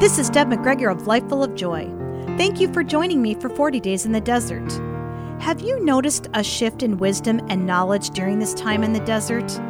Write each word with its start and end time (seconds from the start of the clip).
This 0.00 0.18
is 0.18 0.30
Deb 0.30 0.48
McGregor 0.48 0.90
of 0.90 1.06
Life 1.06 1.28
Full 1.28 1.44
of 1.44 1.54
Joy. 1.54 1.84
Thank 2.38 2.58
you 2.58 2.72
for 2.72 2.82
joining 2.82 3.20
me 3.20 3.34
for 3.34 3.50
40 3.50 3.80
Days 3.80 4.06
in 4.06 4.12
the 4.12 4.20
Desert. 4.22 4.72
Have 5.42 5.60
you 5.60 5.78
noticed 5.84 6.26
a 6.32 6.42
shift 6.42 6.82
in 6.82 6.96
wisdom 6.96 7.38
and 7.50 7.66
knowledge 7.66 8.08
during 8.08 8.38
this 8.38 8.54
time 8.54 8.82
in 8.82 8.94
the 8.94 9.00
desert? 9.00 9.60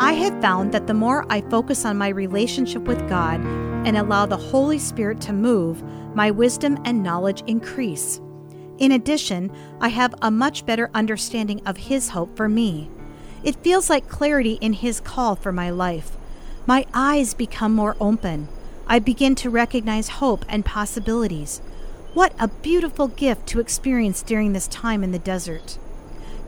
I 0.00 0.14
have 0.14 0.42
found 0.42 0.72
that 0.72 0.88
the 0.88 0.94
more 0.94 1.24
I 1.30 1.42
focus 1.42 1.84
on 1.84 1.96
my 1.96 2.08
relationship 2.08 2.82
with 2.88 3.08
God 3.08 3.40
and 3.86 3.96
allow 3.96 4.26
the 4.26 4.36
Holy 4.36 4.80
Spirit 4.80 5.20
to 5.20 5.32
move, 5.32 5.80
my 6.12 6.32
wisdom 6.32 6.76
and 6.84 7.00
knowledge 7.00 7.44
increase. 7.46 8.20
In 8.78 8.90
addition, 8.90 9.52
I 9.80 9.90
have 9.90 10.12
a 10.22 10.30
much 10.32 10.66
better 10.66 10.90
understanding 10.92 11.64
of 11.66 11.76
His 11.76 12.08
hope 12.08 12.36
for 12.36 12.48
me. 12.48 12.90
It 13.44 13.62
feels 13.62 13.88
like 13.88 14.08
clarity 14.08 14.54
in 14.54 14.72
His 14.72 14.98
call 14.98 15.36
for 15.36 15.52
my 15.52 15.70
life. 15.70 16.16
My 16.66 16.84
eyes 16.92 17.32
become 17.32 17.72
more 17.76 17.96
open. 18.00 18.48
I 18.86 18.98
begin 18.98 19.34
to 19.36 19.50
recognize 19.50 20.08
hope 20.08 20.44
and 20.48 20.64
possibilities. 20.64 21.60
What 22.14 22.34
a 22.38 22.48
beautiful 22.48 23.08
gift 23.08 23.46
to 23.48 23.60
experience 23.60 24.22
during 24.22 24.52
this 24.52 24.68
time 24.68 25.04
in 25.04 25.12
the 25.12 25.18
desert. 25.18 25.78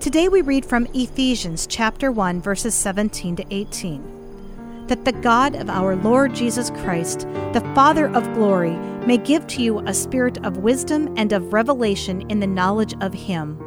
Today 0.01 0.29
we 0.29 0.43
read 0.43 0.67
from 0.67 0.89
Ephesians 0.93 1.67
chapter 1.67 2.11
1 2.11 2.43
verses 2.43 2.75
17 2.75 3.37
to 3.37 3.45
18. 3.51 4.87
That 4.89 5.05
the 5.05 5.13
God 5.13 5.55
of 5.55 5.71
our 5.71 5.97
Lord 5.97 6.35
Jesus 6.35 6.71
Christ, 6.71 7.21
the 7.53 7.73
Father 7.75 8.09
of 8.09 8.35
glory, 8.35 8.77
may 9.07 9.17
give 9.17 9.47
to 9.47 9.63
you 9.63 9.79
a 9.79 9.95
spirit 9.95 10.45
of 10.45 10.59
wisdom 10.59 11.15
and 11.17 11.33
of 11.33 11.53
revelation 11.53 12.29
in 12.31 12.41
the 12.41 12.47
knowledge 12.47 12.95
of 13.01 13.15
him. 13.15 13.59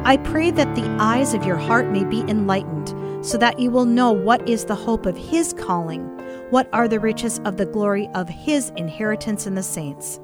I 0.00 0.16
pray 0.16 0.50
that 0.50 0.74
the 0.74 0.88
eyes 0.98 1.34
of 1.34 1.44
your 1.44 1.56
heart 1.56 1.88
may 1.88 2.04
be 2.04 2.20
enlightened 2.22 2.88
so 3.26 3.36
that 3.36 3.58
you 3.58 3.72
will 3.72 3.84
know 3.84 4.12
what 4.12 4.48
is 4.48 4.64
the 4.64 4.74
hope 4.74 5.04
of 5.04 5.16
his 5.16 5.52
calling, 5.52 6.04
what 6.50 6.68
are 6.72 6.86
the 6.86 7.00
riches 7.00 7.40
of 7.40 7.56
the 7.56 7.66
glory 7.66 8.08
of 8.14 8.28
his 8.28 8.70
inheritance 8.76 9.48
in 9.48 9.56
the 9.56 9.62
saints. 9.64 10.20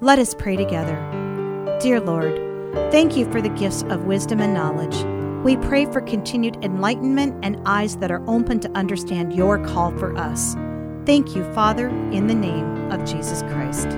Let 0.00 0.18
us 0.18 0.34
pray 0.34 0.56
together. 0.56 0.96
Dear 1.82 2.00
Lord, 2.00 2.34
thank 2.90 3.14
you 3.14 3.30
for 3.30 3.42
the 3.42 3.50
gifts 3.50 3.82
of 3.90 4.04
wisdom 4.04 4.40
and 4.40 4.54
knowledge. 4.54 5.04
We 5.44 5.58
pray 5.58 5.84
for 5.84 6.00
continued 6.00 6.64
enlightenment 6.64 7.44
and 7.44 7.60
eyes 7.66 7.98
that 7.98 8.10
are 8.10 8.24
open 8.26 8.58
to 8.60 8.70
understand 8.70 9.34
your 9.34 9.62
call 9.62 9.90
for 9.98 10.16
us. 10.16 10.54
Thank 11.04 11.36
you, 11.36 11.44
Father, 11.52 11.88
in 11.88 12.26
the 12.26 12.34
name 12.34 12.90
of 12.90 13.04
Jesus 13.04 13.42
Christ. 13.42 13.88